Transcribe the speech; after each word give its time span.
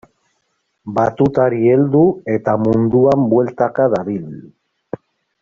Batutari 0.99 1.59
heldu 1.73 2.01
eta 2.39 2.57
munduan 2.63 3.29
bueltaka 3.35 3.87
dabil. 3.97 4.27